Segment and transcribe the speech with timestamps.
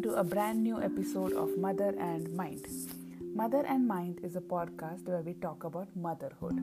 [0.00, 2.66] welcome to a brand new episode of Mother and Mind.
[3.34, 6.58] Mother and Mind is a podcast where we talk about motherhood.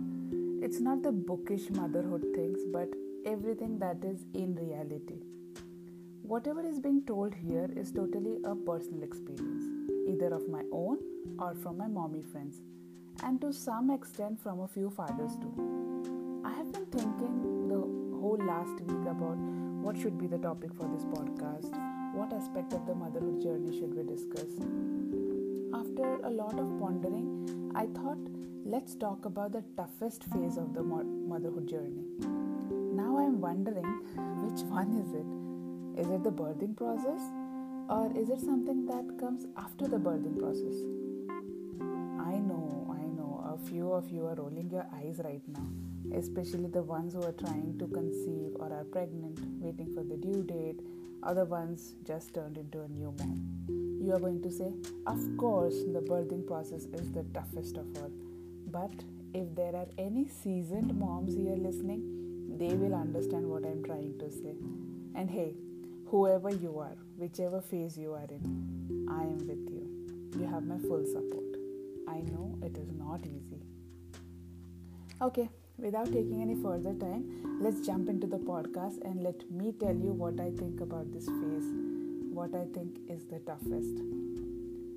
[0.64, 2.90] It's not the bookish motherhood things, but
[3.28, 5.20] everything that is in reality.
[6.24, 9.66] Whatever is being told here is totally a personal experience,
[10.08, 10.98] either of my own
[11.38, 12.62] or from my mommy friends,
[13.24, 16.42] and to some extent from a few fathers too.
[16.44, 17.82] I have been thinking the
[18.20, 19.38] whole last week about
[19.86, 21.72] what should be the topic for this podcast,
[22.18, 24.54] what aspect of the motherhood journey should we discuss.
[25.80, 27.28] After a lot of pondering,
[27.76, 28.18] I thought
[28.66, 32.06] let's talk about the toughest phase of the motherhood journey.
[33.02, 33.86] Now I'm wondering
[34.46, 36.02] which one is it?
[36.02, 37.22] Is it the birthing process
[37.88, 40.74] or is it something that comes after the birthing process?
[42.32, 46.68] I know, I know, a few of you are rolling your eyes right now especially
[46.68, 50.80] the ones who are trying to conceive or are pregnant, waiting for the due date,
[51.24, 53.98] or the ones just turned into a new mom.
[54.02, 54.72] You are going to say,
[55.06, 58.12] Of course, the birthing process is the toughest of all.
[58.68, 58.92] But
[59.34, 64.32] if there are any seasoned moms here listening, they will understand what I'm trying to
[64.32, 64.56] say.
[65.16, 65.56] And hey,
[66.08, 70.40] whoever you are, whichever phase you are in, I am with you.
[70.40, 71.58] You have my full support.
[72.08, 73.62] I know it is not easy.
[75.22, 77.24] Okay, without taking any further time,
[77.62, 81.26] let's jump into the podcast and let me tell you what I think about this
[81.26, 81.70] phase,
[82.34, 84.02] what I think is the toughest.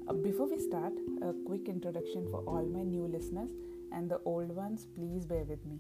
[0.09, 3.51] Uh, before we start, a quick introduction for all my new listeners
[3.93, 5.79] and the old ones, please bear with me.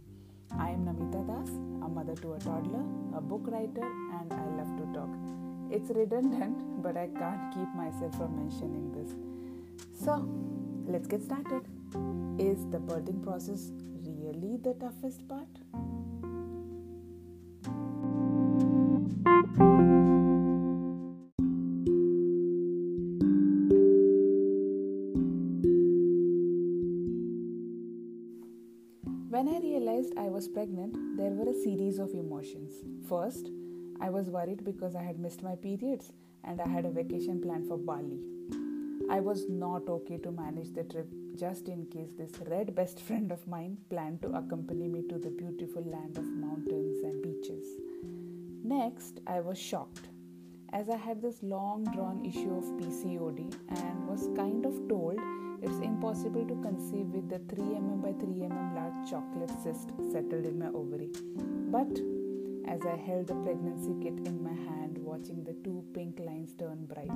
[0.59, 2.85] I am Namita Das, a mother to a toddler,
[3.17, 3.87] a book writer,
[4.21, 5.11] and I love to talk.
[5.71, 9.15] It's redundant, but I can't keep myself from mentioning this.
[10.05, 10.29] So,
[10.87, 11.63] let's get started.
[12.39, 13.73] Is the birthing process
[14.33, 15.49] really the toughest part?
[29.29, 32.73] When I realized I was pregnant, there were a series of emotions.
[33.09, 33.51] First,
[34.01, 36.13] I was worried because I had missed my periods
[36.45, 38.21] and I had a vacation planned for Bali.
[39.11, 41.09] I was not okay to manage the trip
[41.41, 45.31] just in case this red best friend of mine planned to accompany me to the
[45.31, 47.65] beautiful land of mountains and beaches.
[48.63, 50.09] Next, I was shocked
[50.75, 55.19] as I had this long drawn issue of PCOD and was kind of told
[55.63, 60.45] it's impossible to conceive with the 3 mm by 3 mm large chocolate cyst settled
[60.45, 61.09] in my ovary.
[61.77, 61.91] But
[62.69, 66.85] as I held the pregnancy kit in my hand, watching the two pink lines turn
[66.85, 67.11] bright,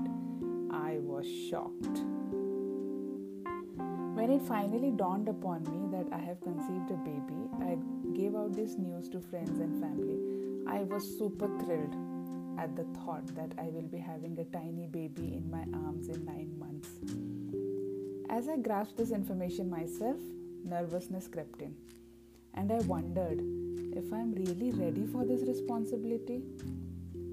[0.71, 2.03] I was shocked.
[4.25, 7.77] When it finally dawned upon me that I have conceived a baby, I
[8.17, 10.19] gave out this news to friends and family.
[10.67, 11.95] I was super thrilled
[12.59, 16.25] at the thought that I will be having a tiny baby in my arms in
[16.25, 16.89] nine months.
[18.31, 20.17] As I grasped this information myself,
[20.65, 21.77] nervousness crept in,
[22.55, 23.41] and I wondered
[23.95, 26.41] if I'm really ready for this responsibility,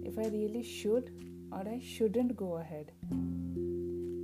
[0.04, 1.10] if I really should
[1.54, 2.92] or I shouldn't go ahead.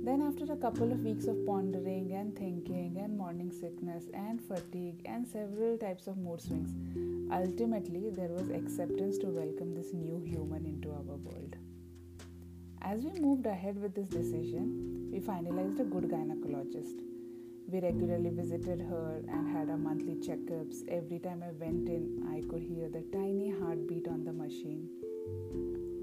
[0.08, 5.02] Then, after a couple of weeks of pondering and thinking, and morning sickness and fatigue,
[5.04, 6.70] and several types of mood swings,
[7.30, 11.56] ultimately there was acceptance to welcome this new human into our world.
[12.80, 17.02] As we moved ahead with this decision, we finalized a good gynecologist.
[17.70, 20.88] We regularly visited her and had our monthly checkups.
[20.88, 24.88] Every time I went in, I could hear the tiny heartbeat on the machine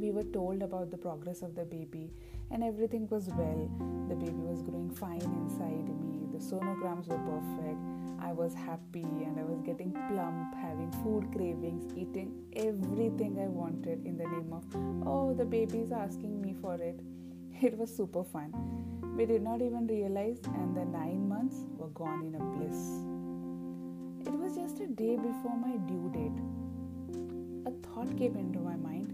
[0.06, 2.12] we were told about the progress of the baby
[2.52, 3.70] and everything was well.
[4.10, 6.28] The baby was growing fine inside me.
[6.32, 7.80] The sonograms were perfect.
[8.22, 14.04] I was happy and i was getting plump having food cravings eating everything i wanted
[14.06, 14.64] in the name of
[15.06, 17.00] oh the baby is asking me for it.
[17.62, 18.52] It was super fun.
[19.16, 23.16] We did not even realize and the 9 months were gone in a bliss
[24.28, 26.40] it was just a day before my due date.
[27.68, 29.14] A thought came into my mind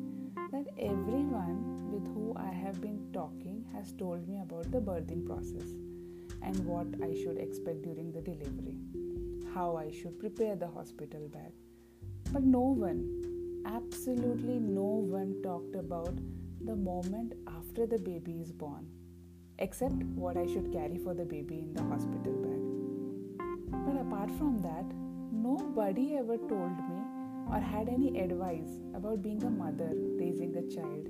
[0.54, 5.70] that everyone with who I have been talking has told me about the birthing process
[6.42, 8.78] and what I should expect during the delivery,
[9.54, 11.52] how I should prepare the hospital bag.
[12.32, 16.16] But no one, absolutely no one talked about
[16.64, 18.88] the moment after the baby is born,
[19.60, 22.62] except what I should carry for the baby in the hospital bag.
[23.86, 24.86] But apart from that,
[25.34, 27.11] nobody ever told me
[27.52, 31.08] or had any advice about being a mother raising a child.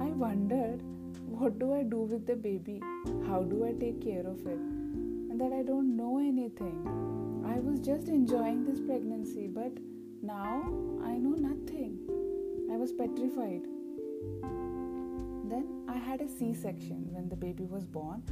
[0.00, 0.82] I wondered
[1.26, 2.80] what do I do with the baby?
[3.26, 4.58] How do I take care of it?
[4.58, 6.78] And that I don't know anything.
[7.46, 9.72] I was just enjoying this pregnancy, but
[10.22, 10.62] now
[11.04, 11.98] I know nothing.
[12.72, 13.62] I was petrified.
[15.50, 18.22] Then I had a C section when the baby was born.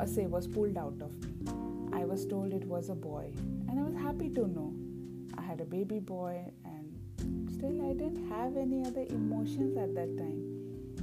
[0.00, 1.52] A say was pulled out of me.
[1.92, 3.30] I was told it was a boy,
[3.68, 4.72] and I was happy to know.
[5.36, 10.16] I had a baby boy, and still I didn't have any other emotions at that
[10.16, 10.40] time.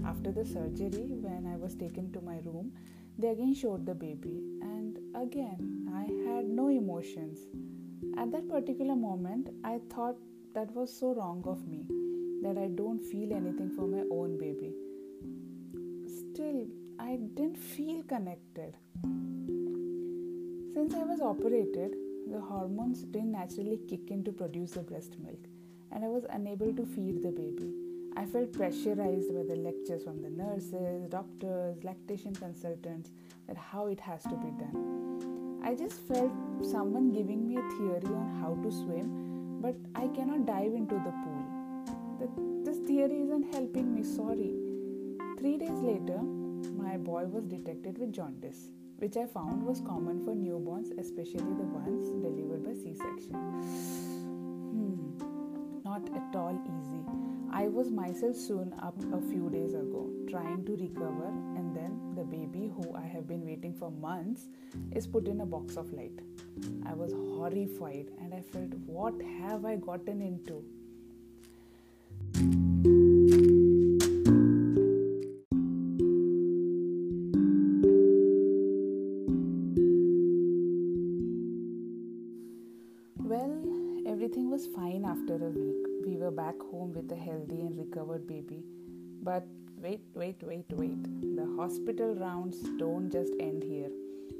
[0.05, 2.71] After the surgery, when I was taken to my room,
[3.17, 7.39] they again showed the baby, and again I had no emotions.
[8.17, 10.15] At that particular moment, I thought
[10.53, 11.85] that was so wrong of me
[12.41, 14.73] that I don't feel anything for my own baby.
[16.07, 16.65] Still,
[16.97, 18.77] I didn't feel connected.
[20.73, 21.95] Since I was operated,
[22.29, 25.39] the hormones didn't naturally kick in to produce the breast milk,
[25.91, 27.73] and I was unable to feed the baby.
[28.15, 33.09] I felt pressurized by the lectures from the nurses, doctors, lactation consultants
[33.47, 35.61] that how it has to be done.
[35.63, 36.31] I just felt
[36.61, 41.13] someone giving me a theory on how to swim, but I cannot dive into the
[41.23, 42.63] pool.
[42.63, 44.53] this theory isn't helping me, sorry.
[45.39, 46.19] Three days later,
[46.77, 51.63] my boy was detected with jaundice, which I found was common for newborns, especially the
[51.63, 53.33] ones delivered by C section.
[54.75, 55.17] Hmm,
[55.83, 57.03] not at all easy.
[57.51, 62.23] I was myself soon up a few days ago, trying to recover, and then the
[62.23, 64.47] baby, who I have been waiting for months,
[64.91, 66.19] is put in a box of light.
[66.85, 70.63] I was horrified and I felt, what have I gotten into?
[86.79, 88.63] Home with a healthy and recovered baby.
[89.21, 89.45] But
[89.77, 91.03] wait, wait, wait, wait.
[91.35, 93.89] The hospital rounds don't just end here.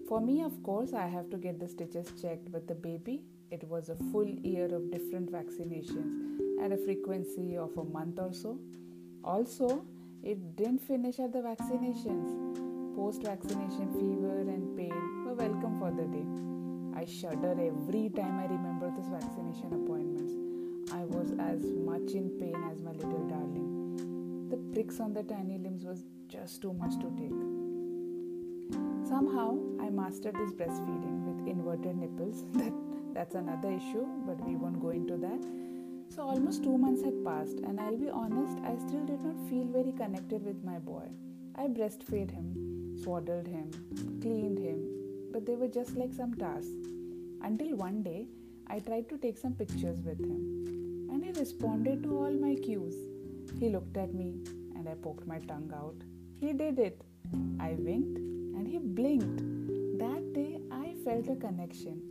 [0.07, 3.21] For me, of course, I have to get the stitches checked, but the baby,
[3.51, 8.33] it was a full year of different vaccinations at a frequency of a month or
[8.33, 8.57] so.
[9.23, 9.83] Also,
[10.23, 12.29] it didn't finish at the vaccinations.
[12.95, 16.27] Post vaccination fever and pain were welcome for the day.
[16.99, 20.38] I shudder every time I remember those vaccination appointments.
[21.09, 24.47] Was as much in pain as my little darling.
[24.49, 27.33] The pricks on the tiny limbs was just too much to take.
[29.07, 32.45] Somehow I mastered this breastfeeding with inverted nipples.
[32.53, 32.73] that
[33.13, 35.45] that's another issue, but we won't go into that.
[36.15, 39.65] So almost 2 months had passed and I'll be honest, I still did not feel
[39.65, 41.07] very connected with my boy.
[41.55, 43.71] I breastfed him, swaddled him,
[44.21, 44.85] cleaned him,
[45.31, 46.87] but they were just like some tasks.
[47.41, 48.27] Until one day,
[48.67, 50.78] I tried to take some pictures with him,
[51.11, 52.95] and he responded to all my cues.
[53.59, 54.35] He looked at me,
[54.75, 55.95] and I poked my tongue out.
[56.39, 57.01] He did it.
[57.59, 59.39] I winked, and he blinked.
[59.99, 62.01] That day, I felt a connection.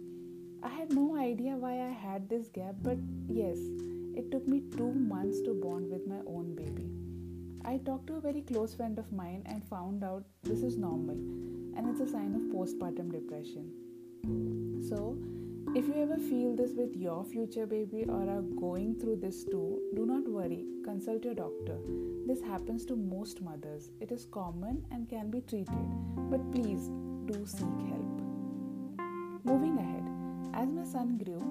[0.63, 2.99] I had no idea why I had this gap, but
[3.29, 3.57] yes,
[4.17, 6.91] it took me two months to bond with my own baby.
[7.65, 11.15] I talked to a very close friend of mine and found out this is normal
[11.15, 13.71] and it's a sign of postpartum depression.
[14.89, 15.17] So,
[15.75, 19.81] if you ever feel this with your future baby or are going through this too,
[19.95, 21.77] do not worry, consult your doctor.
[22.27, 23.91] This happens to most mothers.
[24.01, 25.89] It is common and can be treated,
[26.31, 26.89] but please
[27.27, 28.23] do seek help.
[29.45, 30.05] Moving ahead,
[30.55, 31.43] as my son grew,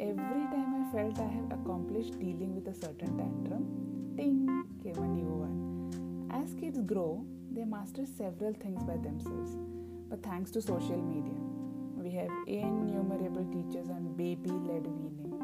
[0.00, 5.06] every time I felt I have accomplished dealing with a certain tantrum, ting came a
[5.06, 6.30] new one.
[6.30, 9.56] As kids grow, they master several things by themselves,
[10.10, 11.43] but thanks to social media
[12.14, 15.34] have innumerable teachers on baby led weaning.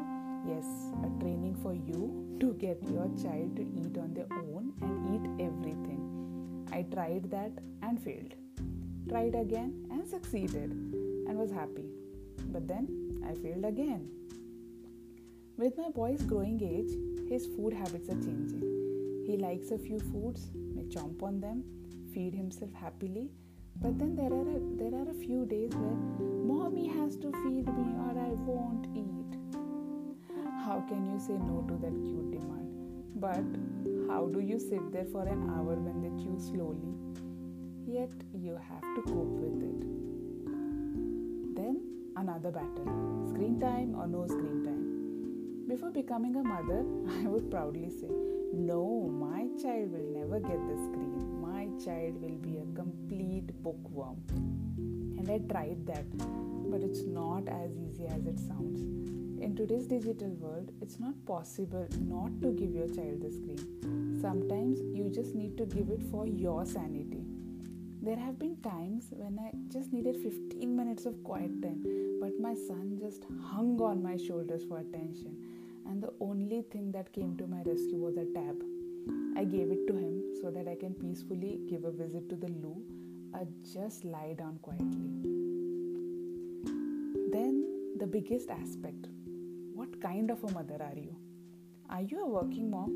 [0.47, 0.65] Yes,
[1.05, 5.45] a training for you to get your child to eat on their own and eat
[5.45, 6.67] everything.
[6.71, 7.51] I tried that
[7.81, 8.33] and failed.
[9.09, 11.85] Tried again and succeeded and was happy.
[12.51, 14.09] But then I failed again.
[15.57, 16.91] With my boy's growing age,
[17.29, 19.23] his food habits are changing.
[19.27, 21.63] He likes a few foods, may chomp on them,
[22.13, 23.29] feed himself happily,
[23.79, 25.97] but then there are a, there are a few days where
[26.45, 29.31] mommy has to feed me or I won't eat.
[30.65, 32.69] How can you say no to that cute demand?
[33.15, 33.45] But
[34.11, 36.95] how do you sit there for an hour when they chew slowly?
[37.87, 39.81] Yet you have to cope with it.
[41.55, 41.81] Then
[42.15, 45.67] another battle screen time or no screen time.
[45.67, 46.85] Before becoming a mother,
[47.23, 48.09] I would proudly say,
[48.53, 51.30] No, my child will never get the screen
[51.83, 54.21] child will be a complete bookworm.
[55.17, 56.05] And I tried that,
[56.69, 58.81] but it's not as easy as it sounds.
[59.41, 64.19] In today's digital world, it's not possible not to give your child the screen.
[64.21, 67.25] Sometimes you just need to give it for your sanity.
[68.03, 71.83] There have been times when I just needed 15 minutes of quiet time,
[72.21, 75.35] but my son just hung on my shoulders for attention,
[75.87, 78.61] and the only thing that came to my rescue was a tab.
[79.37, 82.47] I gave it to him so that I can peacefully give a visit to the
[82.47, 82.83] loo
[83.33, 85.09] or just lie down quietly.
[87.31, 87.65] Then,
[87.97, 89.07] the biggest aspect
[89.73, 91.15] what kind of a mother are you?
[91.89, 92.91] Are you a working mom?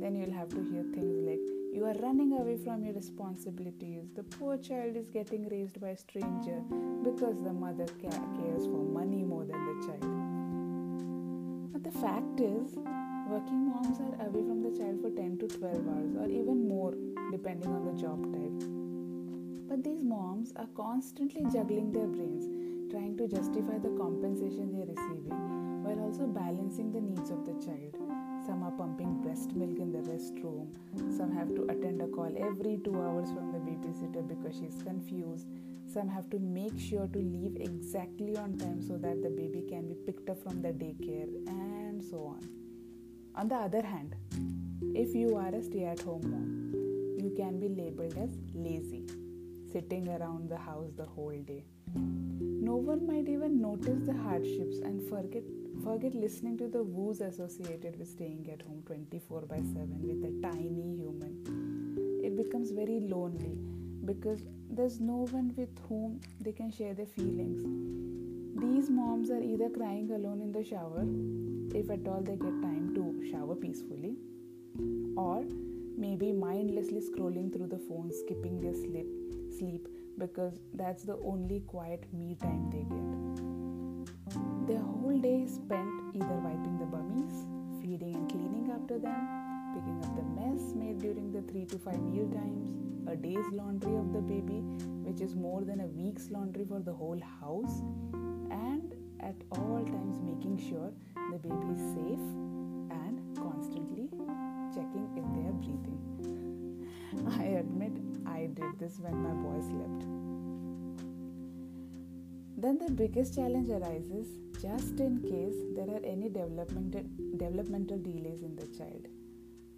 [0.00, 4.08] Then you'll have to hear things like you are running away from your responsibilities.
[4.16, 6.60] The poor child is getting raised by a stranger
[7.04, 11.72] because the mother cares for money more than the child.
[11.72, 12.76] But the fact is,
[13.32, 16.92] working moms are away from the child for 10 to 12 hours or even more
[17.30, 18.60] depending on the job type.
[19.70, 22.44] But these moms are constantly juggling their brains,
[22.92, 25.32] trying to justify the compensation they are receiving
[25.82, 27.96] while also balancing the needs of the child.
[28.44, 30.68] Some are pumping breast milk in the restroom.
[31.16, 35.48] Some have to attend a call every two hours from the babysitter because she's confused.
[35.86, 39.88] Some have to make sure to leave exactly on time so that the baby can
[39.88, 42.61] be picked up from the daycare and so on.
[43.34, 44.14] On the other hand,
[44.94, 49.06] if you are a stay at home mom, you can be labeled as lazy,
[49.72, 51.64] sitting around the house the whole day.
[51.94, 55.42] No one might even notice the hardships and forget
[55.82, 60.46] Forget listening to the woos associated with staying at home 24 by 7 with a
[60.46, 62.20] tiny human.
[62.22, 63.58] It becomes very lonely
[64.04, 67.62] because there's no one with whom they can share their feelings.
[68.60, 71.04] These moms are either crying alone in the shower,
[71.74, 72.81] if at all they get time
[73.30, 74.16] shower peacefully,
[75.16, 75.44] or
[75.96, 79.06] maybe mindlessly scrolling through the phone, skipping their sleep,
[79.56, 79.88] sleep
[80.18, 84.66] because that's the only quiet me time they get.
[84.66, 87.46] Their whole day is spent either wiping the bummies,
[87.80, 89.20] feeding and cleaning after them,
[89.74, 92.70] picking up the mess made during the 3 to 5 meal times,
[93.08, 94.60] a day's laundry of the baby,
[95.04, 97.82] which is more than a week's laundry for the whole house,
[98.50, 100.92] and at all times making sure
[101.32, 102.51] the baby is safe
[104.74, 106.00] checking if they are breathing.
[107.38, 107.92] I admit
[108.26, 110.06] I did this when my boy slept.
[112.56, 114.26] Then the biggest challenge arises
[114.60, 117.04] just in case there are any developmental,
[117.36, 119.08] developmental delays in the child.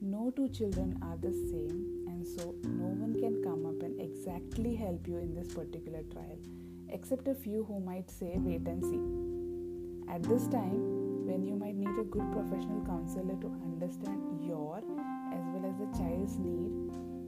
[0.00, 4.74] No two children are the same, and so no one can come up and exactly
[4.74, 6.38] help you in this particular trial,
[6.90, 10.12] except a few who might say, wait and see.
[10.12, 14.78] At this time, when you might need a good professional counselor to understand your
[15.32, 16.70] as well as the child's need,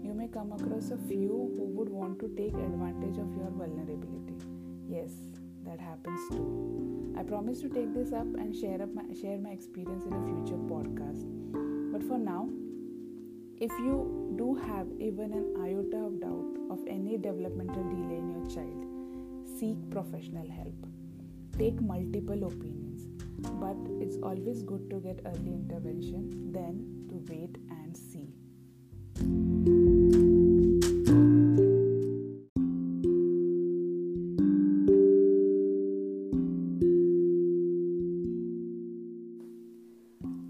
[0.06, 4.36] you may come across a few who would want to take advantage of your vulnerability.
[4.88, 5.10] Yes,
[5.64, 7.14] that happens too.
[7.18, 10.22] I promise to take this up and share up my share my experience in a
[10.28, 11.26] future podcast.
[11.92, 12.48] But for now,
[13.58, 18.46] if you do have even an iota of doubt of any developmental delay in your
[18.50, 18.84] child,
[19.58, 20.86] seek professional help.
[21.58, 23.06] Take multiple opinions,
[23.64, 26.95] but it's always good to get early intervention than
[27.28, 28.28] wait and see.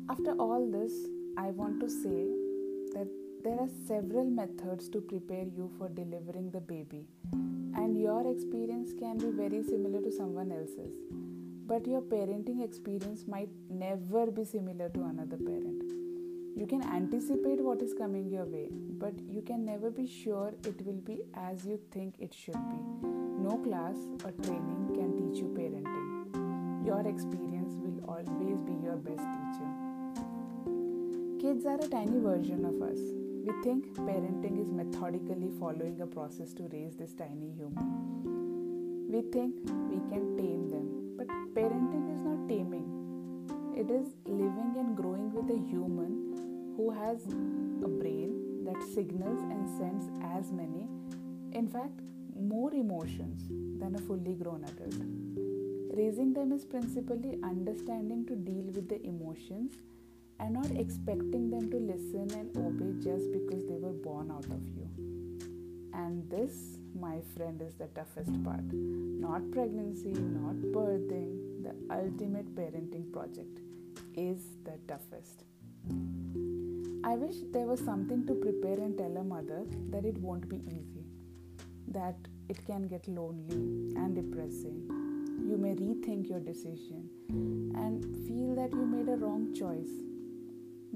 [0.08, 0.92] After all this,
[1.36, 2.30] I want to say
[2.94, 3.08] that
[3.44, 9.18] there are several methods to prepare you for delivering the baby, and your experience can
[9.18, 10.94] be very similar to someone else's.
[11.66, 16.05] But your parenting experience might never be similar to another parent.
[16.56, 20.80] You can anticipate what is coming your way, but you can never be sure it
[20.86, 22.78] will be as you think it should be.
[23.46, 26.86] No class or training can teach you parenting.
[26.86, 29.70] Your experience will always be your best teacher.
[31.42, 33.00] Kids are a tiny version of us.
[33.44, 39.12] We think parenting is methodically following a process to raise this tiny human.
[39.12, 39.56] We think
[39.90, 42.88] we can tame them, but parenting is not taming.
[43.76, 46.15] It is living and growing with a human
[46.76, 47.24] who has
[47.84, 50.06] a brain that signals and sends
[50.36, 50.88] as many,
[51.52, 52.00] in fact,
[52.38, 53.48] more emotions
[53.80, 54.94] than a fully grown adult.
[55.96, 59.72] Raising them is principally understanding to deal with the emotions
[60.38, 64.60] and not expecting them to listen and obey just because they were born out of
[64.76, 64.86] you.
[65.94, 68.70] And this, my friend, is the toughest part.
[68.72, 73.60] Not pregnancy, not birthing, the ultimate parenting project
[74.14, 75.44] is the toughest.
[77.06, 80.60] I wish there was something to prepare and tell a mother that it won't be
[80.66, 81.06] easy,
[81.88, 82.16] that
[82.48, 84.82] it can get lonely and depressing.
[85.48, 87.08] You may rethink your decision
[87.84, 89.94] and feel that you made a wrong choice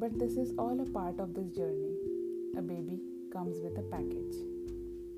[0.01, 1.95] but this is all a part of this journey.
[2.57, 3.01] A baby
[3.33, 4.35] comes with a package.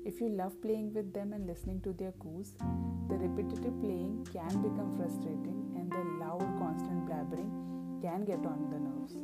[0.05, 2.51] If you love playing with them and listening to their coos,
[3.07, 7.49] the repetitive playing can become frustrating and the loud, constant blabbering
[8.01, 9.15] can get on the nerves.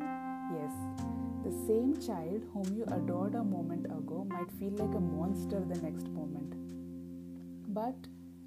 [0.55, 0.71] Yes,
[1.49, 5.81] The same child whom you adored a moment ago might feel like a monster the
[5.81, 6.53] next moment.
[7.73, 7.95] But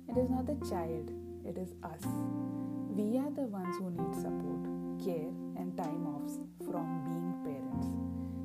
[0.09, 1.11] it is not the child,
[1.45, 2.05] it is us.
[2.91, 7.89] We are the ones who need support, care, and time offs from being parents.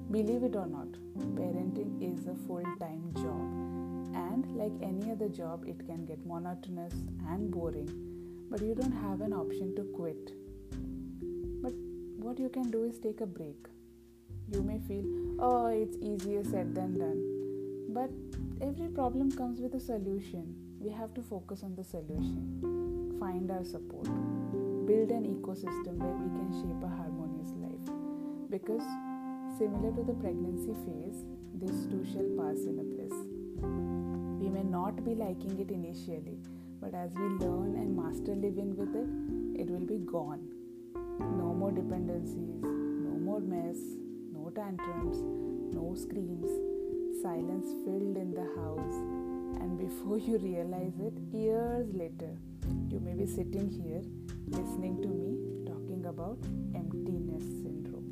[0.10, 0.90] Believe it or not,
[1.36, 3.46] parenting is a full time job,
[4.26, 6.96] and like any other job, it can get monotonous
[7.30, 7.92] and boring,
[8.50, 10.32] but you don't have an option to quit.
[11.62, 11.74] But
[12.26, 13.68] what you can do is take a break.
[14.52, 15.06] You may feel,
[15.40, 17.22] oh, it's easier said than done,
[17.90, 18.10] but
[18.62, 20.56] every problem comes with a solution.
[20.80, 24.06] We have to focus on the solution, find our support,
[24.86, 27.96] build an ecosystem where we can shape a harmonious life.
[28.50, 28.84] Because
[29.58, 31.26] Similar to the pregnancy phase,
[31.56, 33.12] this too shall pass in a bliss.
[34.40, 36.38] We may not be liking it initially,
[36.80, 39.10] but as we learn and master living with it,
[39.60, 40.48] it will be gone.
[41.40, 43.80] No more dependencies, no more mess,
[44.58, 45.22] tantrums,
[45.72, 46.50] no screams,
[47.22, 48.96] silence filled in the house.
[49.62, 52.36] And before you realize it, years later,
[52.90, 54.02] you may be sitting here
[54.48, 55.38] listening to me
[55.68, 56.40] talking about
[56.74, 58.08] empty nest syndrome.